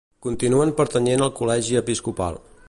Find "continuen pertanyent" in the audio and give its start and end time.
0.27-1.25